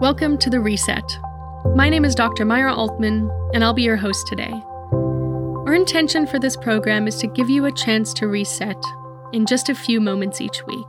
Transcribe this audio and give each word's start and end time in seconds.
Welcome 0.00 0.36
to 0.38 0.50
The 0.50 0.60
Reset. 0.60 1.18
My 1.74 1.88
name 1.88 2.04
is 2.04 2.14
Dr. 2.14 2.44
Myra 2.44 2.74
Altman, 2.74 3.30
and 3.54 3.64
I'll 3.64 3.72
be 3.72 3.84
your 3.84 3.96
host 3.96 4.26
today. 4.26 4.52
Our 4.92 5.72
intention 5.72 6.26
for 6.26 6.38
this 6.38 6.54
program 6.54 7.08
is 7.08 7.16
to 7.16 7.26
give 7.26 7.48
you 7.48 7.64
a 7.64 7.72
chance 7.72 8.12
to 8.14 8.28
reset 8.28 8.76
in 9.32 9.46
just 9.46 9.70
a 9.70 9.74
few 9.74 9.98
moments 9.98 10.42
each 10.42 10.66
week. 10.66 10.86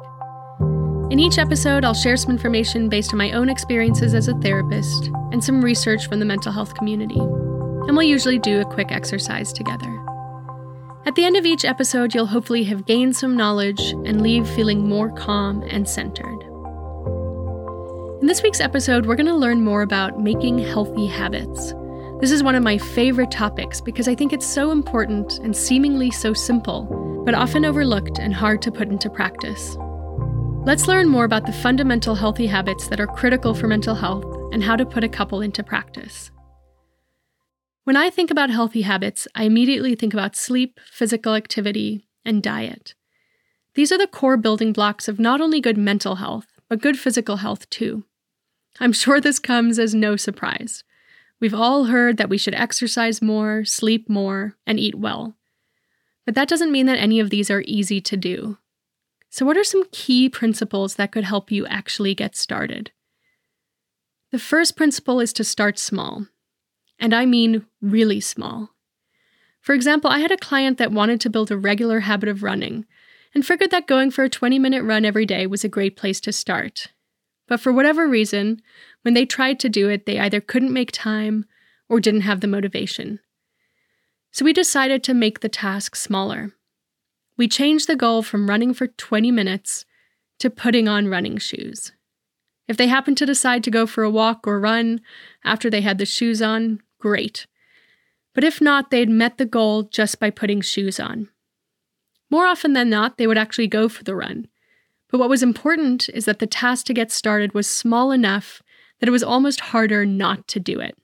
In 1.10 1.20
each 1.20 1.38
episode, 1.38 1.86
I'll 1.86 1.94
share 1.94 2.18
some 2.18 2.32
information 2.32 2.90
based 2.90 3.14
on 3.14 3.18
my 3.18 3.32
own 3.32 3.48
experiences 3.48 4.14
as 4.14 4.28
a 4.28 4.38
therapist 4.40 5.10
and 5.32 5.42
some 5.42 5.64
research 5.64 6.10
from 6.10 6.20
the 6.20 6.26
mental 6.26 6.52
health 6.52 6.74
community. 6.74 7.22
And 7.22 7.96
we'll 7.96 8.04
usually 8.04 8.40
do 8.40 8.60
a 8.60 8.66
quick 8.66 8.92
exercise 8.92 9.54
together. 9.54 10.04
At 11.06 11.16
the 11.16 11.24
end 11.24 11.38
of 11.38 11.46
each 11.46 11.64
episode, 11.64 12.14
you'll 12.14 12.26
hopefully 12.26 12.66
have 12.66 12.86
gained 12.86 13.16
some 13.16 13.38
knowledge 13.38 13.80
and 14.06 14.22
leave 14.22 14.50
feeling 14.50 14.86
more 14.86 15.14
calm 15.14 15.64
and 15.64 15.88
centered. 15.88 16.37
In 18.28 18.30
this 18.30 18.44
week's 18.44 18.60
episode, 18.60 19.06
we're 19.06 19.16
going 19.16 19.26
to 19.28 19.34
learn 19.34 19.64
more 19.64 19.84
about 19.84 20.20
making 20.20 20.60
healthy 20.60 21.08
habits. 21.08 21.74
This 22.20 22.30
is 22.30 22.44
one 22.44 22.56
of 22.56 22.62
my 22.62 22.78
favorite 22.78 23.32
topics 23.32 23.80
because 23.80 24.10
I 24.10 24.16
think 24.16 24.34
it's 24.34 24.46
so 24.46 24.72
important 24.72 25.38
and 25.38 25.56
seemingly 25.56 26.12
so 26.12 26.34
simple, 26.34 27.24
but 27.24 27.34
often 27.34 27.64
overlooked 27.64 28.20
and 28.20 28.34
hard 28.34 28.62
to 28.64 28.70
put 28.70 28.90
into 28.90 29.10
practice. 29.10 29.78
Let's 30.66 30.90
learn 30.90 31.08
more 31.08 31.24
about 31.24 31.46
the 31.46 31.54
fundamental 31.54 32.16
healthy 32.16 32.48
habits 32.48 32.90
that 32.90 33.00
are 33.00 33.08
critical 33.08 33.54
for 33.54 33.70
mental 33.70 33.96
health 33.96 34.26
and 34.52 34.62
how 34.62 34.76
to 34.76 34.86
put 34.86 35.06
a 35.06 35.10
couple 35.10 35.40
into 35.40 35.64
practice. 35.64 36.30
When 37.86 37.96
I 37.96 38.10
think 38.10 38.30
about 38.30 38.50
healthy 38.50 38.82
habits, 38.82 39.30
I 39.36 39.44
immediately 39.44 39.96
think 39.96 40.14
about 40.14 40.36
sleep, 40.36 40.82
physical 40.86 41.34
activity, 41.34 42.10
and 42.26 42.44
diet. 42.44 42.94
These 43.76 43.94
are 43.94 43.98
the 43.98 44.06
core 44.06 44.36
building 44.36 44.74
blocks 44.74 45.08
of 45.08 45.18
not 45.18 45.40
only 45.40 45.62
good 45.62 45.78
mental 45.78 46.16
health, 46.16 46.48
but 46.68 46.82
good 46.82 47.00
physical 47.00 47.38
health 47.38 47.70
too. 47.70 48.04
I'm 48.80 48.94
sure 48.94 49.20
this 49.20 49.40
comes 49.40 49.80
as 49.80 49.96
no 49.96 50.16
surprise. 50.16 50.84
We've 51.40 51.54
all 51.54 51.86
heard 51.86 52.18
that 52.18 52.30
we 52.30 52.38
should 52.38 52.56
exercise 52.56 53.22
more, 53.22 53.64
sleep 53.66 54.10
more, 54.10 54.56
and 54.66 54.80
eat 54.80 54.96
well. 54.96 55.36
But 56.26 56.36
that 56.36 56.48
doesn't 56.48 56.72
mean 56.72 56.88
that 56.88 57.00
any 57.00 57.20
of 57.20 57.30
these 57.30 57.50
are 57.50 57.64
easy 57.66 58.02
to 58.02 58.18
do. 58.18 58.58
So, 59.30 59.46
what 59.46 59.58
are 59.58 59.64
some 59.64 59.84
key 59.92 60.30
principles 60.30 60.96
that 60.96 61.12
could 61.12 61.24
help 61.24 61.52
you 61.52 61.66
actually 61.68 62.16
get 62.16 62.36
started? 62.36 62.92
The 64.32 64.40
first 64.40 64.76
principle 64.76 65.20
is 65.20 65.32
to 65.34 65.44
start 65.44 65.80
small, 65.80 66.28
and 67.00 67.14
I 67.14 67.26
mean 67.26 67.66
really 67.82 68.20
small. 68.20 68.72
For 69.62 69.74
example, 69.74 70.10
I 70.10 70.20
had 70.20 70.32
a 70.32 70.38
client 70.38 70.78
that 70.78 70.92
wanted 70.92 71.22
to 71.22 71.30
build 71.30 71.52
a 71.52 71.58
regular 71.58 72.02
habit 72.02 72.30
of 72.30 72.44
running 72.44 72.86
and 73.34 73.46
figured 73.46 73.72
that 73.72 73.88
going 73.88 74.12
for 74.12 74.24
a 74.24 74.30
20 74.30 74.60
minute 74.60 74.84
run 74.84 75.06
every 75.06 75.26
day 75.26 75.46
was 75.46 75.64
a 75.64 75.70
great 75.70 75.96
place 75.96 76.20
to 76.22 76.32
start. 76.32 76.88
But 77.48 77.60
for 77.60 77.72
whatever 77.72 78.08
reason, 78.08 78.62
when 79.04 79.14
they 79.14 79.26
tried 79.26 79.60
to 79.62 79.70
do 79.70 79.90
it, 79.90 80.06
they 80.06 80.20
either 80.20 80.42
couldn't 80.42 80.74
make 80.74 80.92
time 80.92 81.46
or 81.90 82.00
didn't 82.00 82.22
have 82.22 82.42
the 82.42 82.48
motivation. 82.48 83.20
So 84.32 84.44
we 84.46 84.54
decided 84.54 85.04
to 85.04 85.14
make 85.14 85.40
the 85.40 85.50
task 85.50 85.96
smaller. 85.96 86.52
We 87.38 87.48
changed 87.48 87.88
the 87.88 87.96
goal 87.96 88.22
from 88.22 88.50
running 88.50 88.74
for 88.74 88.88
20 88.88 89.32
minutes 89.32 89.86
to 90.40 90.50
putting 90.50 90.88
on 90.88 91.08
running 91.08 91.38
shoes. 91.38 91.92
If 92.68 92.76
they 92.76 92.88
happened 92.88 93.18
to 93.18 93.26
decide 93.26 93.64
to 93.64 93.72
go 93.72 93.88
for 93.88 94.04
a 94.04 94.10
walk 94.10 94.46
or 94.46 94.60
run 94.60 95.00
after 95.44 95.70
they 95.70 95.82
had 95.82 95.98
the 95.98 96.06
shoes 96.06 96.42
on, 96.42 96.82
great. 97.00 97.48
But 98.34 98.44
if 98.44 98.60
not, 98.60 98.92
they'd 98.92 99.10
met 99.10 99.38
the 99.38 99.46
goal 99.46 99.84
just 99.84 100.20
by 100.20 100.30
putting 100.30 100.62
shoes 100.62 101.00
on. 101.00 101.30
More 102.30 102.46
often 102.46 102.74
than 102.74 102.90
not, 102.90 103.18
they 103.18 103.26
would 103.26 103.38
actually 103.38 103.68
go 103.68 103.88
for 103.88 104.04
the 104.04 104.16
run. 104.16 104.48
But 105.10 105.20
what 105.20 105.30
was 105.30 105.44
important 105.44 106.10
is 106.10 106.26
that 106.26 106.40
the 106.40 106.48
task 106.48 106.86
to 106.88 106.94
get 106.94 107.12
started 107.12 107.54
was 107.54 107.68
small 107.68 108.12
enough 108.12 108.62
that 109.00 109.08
it 109.08 109.12
was 109.12 109.24
almost 109.24 109.60
harder 109.60 110.06
not 110.06 110.48
to 110.50 110.60
do 110.60 110.80
it. 110.80 110.98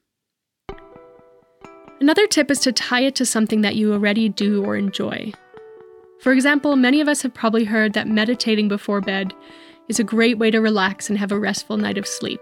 Another 2.01 2.27
tip 2.27 2.51
is 2.51 2.59
to 2.59 2.73
tie 2.73 3.01
it 3.01 3.15
to 3.15 3.25
something 3.25 3.61
that 3.61 3.75
you 3.75 3.93
already 3.93 4.27
do 4.27 4.65
or 4.65 4.75
enjoy. 4.75 5.31
For 6.19 6.33
example, 6.33 6.75
many 6.75 6.99
of 6.99 7.07
us 7.07 7.21
have 7.21 7.33
probably 7.33 7.63
heard 7.63 7.93
that 7.93 8.07
meditating 8.07 8.67
before 8.67 8.99
bed 8.99 9.33
is 9.87 9.99
a 9.99 10.03
great 10.03 10.37
way 10.37 10.51
to 10.51 10.59
relax 10.59 11.09
and 11.09 11.17
have 11.17 11.31
a 11.31 11.39
restful 11.39 11.77
night 11.77 11.97
of 11.97 12.07
sleep. 12.07 12.41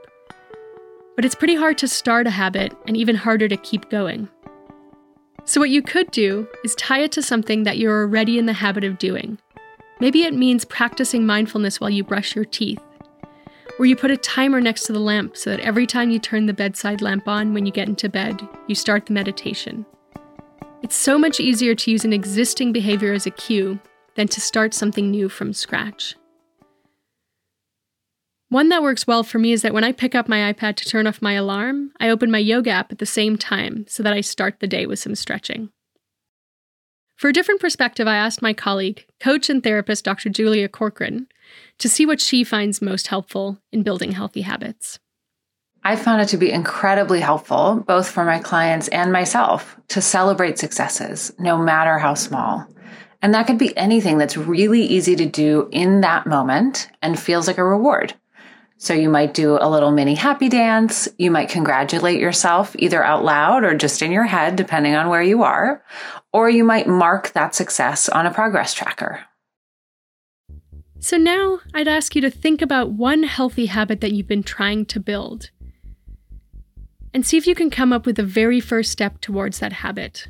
But 1.16 1.26
it's 1.26 1.36
pretty 1.36 1.56
hard 1.56 1.78
to 1.80 1.88
start 1.88 2.28
a 2.28 2.32
habit 2.32 2.74
and 2.88 2.96
even 2.96 3.16
harder 3.16 3.48
to 3.48 3.58
keep 3.58 3.90
going. 3.90 4.30
So, 5.46 5.60
what 5.60 5.70
you 5.70 5.82
could 5.82 6.10
do 6.12 6.48
is 6.64 6.76
tie 6.76 7.02
it 7.02 7.12
to 7.14 7.22
something 7.22 7.64
that 7.64 7.78
you're 7.78 8.02
already 8.02 8.38
in 8.38 8.46
the 8.46 8.54
habit 8.54 8.84
of 8.84 8.98
doing. 9.00 9.40
Maybe 10.02 10.24
it 10.24 10.34
means 10.34 10.66
practicing 10.66 11.28
mindfulness 11.28 11.80
while 11.80 11.92
you 11.92 12.04
brush 12.04 12.36
your 12.36 12.44
teeth. 12.44 12.82
Or 13.78 13.86
you 13.86 13.96
put 13.96 14.10
a 14.10 14.18
timer 14.18 14.60
next 14.60 14.88
to 14.88 14.94
the 14.94 15.00
lamp 15.00 15.38
so 15.38 15.52
that 15.52 15.60
every 15.60 15.86
time 15.86 16.10
you 16.10 16.18
turn 16.18 16.48
the 16.48 16.54
bedside 16.54 17.04
lamp 17.04 17.28
on 17.28 17.54
when 17.54 17.68
you 17.68 17.72
get 17.72 17.88
into 17.88 18.10
bed, 18.10 18.42
you 18.68 18.74
start 18.74 19.06
the 19.06 19.14
meditation. 19.14 19.86
It's 20.82 20.96
so 20.96 21.20
much 21.20 21.40
easier 21.40 21.76
to 21.76 21.92
use 21.92 22.04
an 22.04 22.14
existing 22.14 22.74
behavior 22.74 23.14
as 23.14 23.28
a 23.28 23.30
cue 23.30 23.80
than 24.16 24.28
to 24.30 24.42
start 24.42 24.74
something 24.74 25.12
new 25.12 25.30
from 25.30 25.54
scratch. 25.54 26.16
One 28.50 28.70
that 28.70 28.82
works 28.82 29.06
well 29.06 29.22
for 29.22 29.38
me 29.38 29.52
is 29.52 29.62
that 29.62 29.74
when 29.74 29.84
I 29.84 29.92
pick 29.92 30.16
up 30.16 30.28
my 30.28 30.52
iPad 30.52 30.78
to 30.78 30.86
turn 30.86 31.06
off 31.06 31.22
my 31.22 31.34
alarm, 31.34 31.92
I 32.00 32.10
open 32.10 32.32
my 32.32 32.40
yoga 32.40 32.72
app 32.72 32.92
at 32.92 32.98
the 32.98 33.06
same 33.06 33.38
time 33.38 33.86
so 33.88 34.02
that 34.02 34.14
I 34.14 34.22
start 34.22 34.62
the 34.62 34.68
day 34.68 34.88
with 34.88 34.98
some 34.98 35.14
stretching. 35.14 35.70
For 37.22 37.30
a 37.30 37.34
different 37.34 37.62
perspective, 37.62 38.08
I 38.08 38.16
asked 38.16 38.42
my 38.42 38.52
colleague, 38.52 39.06
coach 39.20 39.48
and 39.48 39.62
therapist 39.62 40.04
Dr. 40.04 40.28
Julia 40.30 40.68
Corcoran, 40.68 41.28
to 41.78 41.88
see 41.88 42.04
what 42.04 42.20
she 42.20 42.44
finds 42.44 42.82
most 42.82 43.10
helpful 43.10 43.60
in 43.72 43.84
building 43.84 44.14
healthy 44.14 44.42
habits. 44.42 44.98
I 45.84 45.98
found 45.98 46.24
it 46.24 46.30
to 46.30 46.38
be 46.38 46.52
incredibly 46.52 47.20
helpful, 47.20 47.84
both 47.86 48.10
for 48.10 48.26
my 48.26 48.40
clients 48.40 48.88
and 48.88 49.12
myself, 49.12 49.78
to 49.90 50.02
celebrate 50.02 50.58
successes, 50.58 51.32
no 51.38 51.60
matter 51.60 52.00
how 52.00 52.16
small. 52.16 52.66
And 53.22 53.36
that 53.36 53.46
could 53.46 53.60
be 53.60 53.78
anything 53.78 54.18
that's 54.18 54.36
really 54.36 54.82
easy 54.82 55.16
to 55.18 55.28
do 55.28 55.70
in 55.72 56.02
that 56.02 56.26
moment 56.26 56.90
and 57.04 57.20
feels 57.20 57.46
like 57.46 57.60
a 57.60 57.64
reward. 57.64 58.16
So 58.82 58.96
you 58.96 59.10
might 59.10 59.36
do 59.36 59.60
a 59.62 59.70
little 59.70 59.92
mini 59.92 60.16
happy 60.16 60.50
dance. 60.50 61.08
You 61.20 61.30
might 61.30 61.50
congratulate 61.50 62.20
yourself 62.20 62.76
either 62.80 63.04
out 63.04 63.24
loud 63.24 63.64
or 63.64 63.76
just 63.76 64.02
in 64.02 64.12
your 64.12 64.24
head, 64.24 64.56
depending 64.56 64.96
on 64.96 65.08
where 65.08 65.22
you 65.22 65.44
are. 65.44 65.84
Or 66.34 66.50
you 66.50 66.64
might 66.64 66.88
mark 66.88 67.32
that 67.34 67.54
success 67.54 68.10
on 68.10 68.26
a 68.26 68.34
progress 68.34 68.74
tracker. 68.74 69.24
So 70.98 71.18
now 71.18 71.60
I'd 71.76 71.88
ask 71.88 72.16
you 72.16 72.22
to 72.22 72.32
think 72.32 72.64
about 72.64 72.90
one 72.90 73.22
healthy 73.22 73.68
habit 73.68 74.02
that 74.02 74.14
you've 74.14 74.28
been 74.28 74.42
trying 74.42 74.88
to 74.88 75.00
build 75.00 75.52
and 77.14 77.24
see 77.24 77.38
if 77.38 77.46
you 77.46 77.54
can 77.54 77.70
come 77.70 77.94
up 77.94 78.08
with 78.08 78.16
the 78.16 78.24
very 78.24 78.60
first 78.60 78.92
step 78.92 79.22
towards 79.22 79.60
that 79.60 79.74
habit. 79.74 80.28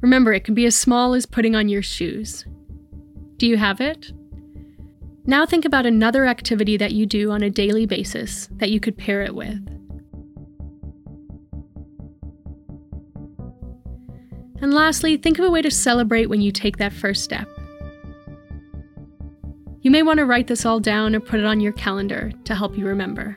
Remember, 0.00 0.32
it 0.32 0.44
can 0.44 0.54
be 0.54 0.64
as 0.64 0.76
small 0.76 1.12
as 1.12 1.26
putting 1.26 1.56
on 1.56 1.68
your 1.68 1.82
shoes. 1.82 2.46
Do 3.36 3.48
you 3.48 3.56
have 3.56 3.80
it? 3.80 4.12
Now 5.28 5.44
think 5.44 5.64
about 5.64 5.86
another 5.86 6.24
activity 6.24 6.76
that 6.76 6.92
you 6.92 7.04
do 7.04 7.32
on 7.32 7.42
a 7.42 7.50
daily 7.50 7.84
basis 7.84 8.48
that 8.52 8.70
you 8.70 8.78
could 8.78 8.96
pair 8.96 9.22
it 9.22 9.34
with. 9.34 9.58
And 14.62 14.72
lastly, 14.72 15.16
think 15.16 15.38
of 15.38 15.44
a 15.44 15.50
way 15.50 15.62
to 15.62 15.70
celebrate 15.70 16.26
when 16.26 16.40
you 16.40 16.50
take 16.52 16.76
that 16.78 16.92
first 16.92 17.24
step. 17.24 17.48
You 19.82 19.90
may 19.90 20.02
want 20.02 20.18
to 20.18 20.26
write 20.26 20.46
this 20.46 20.64
all 20.64 20.80
down 20.80 21.14
or 21.14 21.20
put 21.20 21.40
it 21.40 21.46
on 21.46 21.60
your 21.60 21.72
calendar 21.72 22.32
to 22.44 22.54
help 22.54 22.78
you 22.78 22.86
remember. 22.86 23.36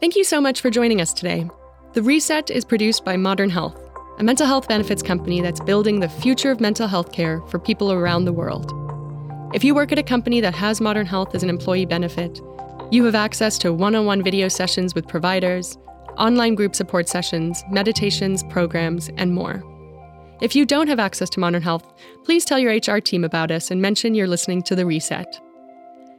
Thank 0.00 0.16
you 0.16 0.24
so 0.24 0.40
much 0.40 0.60
for 0.60 0.70
joining 0.70 1.00
us 1.00 1.12
today. 1.12 1.48
The 1.94 2.02
Reset 2.02 2.50
is 2.50 2.64
produced 2.64 3.04
by 3.04 3.16
Modern 3.16 3.50
Health, 3.50 3.81
a 4.22 4.24
mental 4.24 4.46
health 4.46 4.68
benefits 4.68 5.02
company 5.02 5.40
that's 5.40 5.58
building 5.58 5.98
the 5.98 6.08
future 6.08 6.52
of 6.52 6.60
mental 6.60 6.86
health 6.86 7.10
care 7.10 7.40
for 7.48 7.58
people 7.58 7.90
around 7.90 8.24
the 8.24 8.32
world. 8.32 8.70
If 9.52 9.64
you 9.64 9.74
work 9.74 9.90
at 9.90 9.98
a 9.98 10.02
company 10.04 10.40
that 10.40 10.54
has 10.54 10.80
Modern 10.80 11.06
Health 11.06 11.34
as 11.34 11.42
an 11.42 11.50
employee 11.50 11.86
benefit, 11.86 12.40
you 12.92 13.04
have 13.04 13.16
access 13.16 13.58
to 13.58 13.72
one 13.72 13.96
on 13.96 14.06
one 14.06 14.22
video 14.22 14.46
sessions 14.46 14.94
with 14.94 15.08
providers, 15.08 15.76
online 16.18 16.54
group 16.54 16.76
support 16.76 17.08
sessions, 17.08 17.64
meditations, 17.68 18.44
programs, 18.44 19.10
and 19.16 19.34
more. 19.34 19.60
If 20.40 20.54
you 20.54 20.66
don't 20.66 20.86
have 20.86 21.00
access 21.00 21.28
to 21.30 21.40
Modern 21.40 21.62
Health, 21.62 21.92
please 22.22 22.44
tell 22.44 22.60
your 22.60 22.76
HR 22.76 23.00
team 23.00 23.24
about 23.24 23.50
us 23.50 23.72
and 23.72 23.82
mention 23.82 24.14
you're 24.14 24.28
listening 24.28 24.62
to 24.62 24.76
The 24.76 24.86
Reset. 24.86 25.40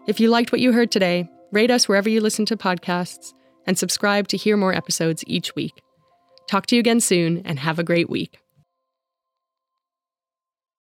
If 0.08 0.20
you 0.20 0.28
liked 0.28 0.52
what 0.52 0.60
you 0.60 0.74
heard 0.74 0.92
today, 0.92 1.30
rate 1.54 1.72
us 1.72 1.88
wherever 1.88 2.10
you 2.10 2.20
listen 2.20 2.46
to 2.48 2.58
podcasts 2.58 3.34
and 3.66 3.80
subscribe 3.80 4.28
to 4.28 4.36
hear 4.36 4.58
more 4.58 4.74
episodes 4.74 5.24
each 5.26 5.56
week. 5.56 5.82
Talk 6.48 6.66
to 6.68 6.76
you 6.76 6.80
again 6.80 7.00
soon 7.00 7.42
and 7.46 7.60
have 7.60 7.80
a 7.80 7.84
great 7.84 8.10
week. 8.10 8.43